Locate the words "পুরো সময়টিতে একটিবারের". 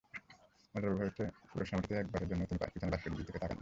1.49-2.29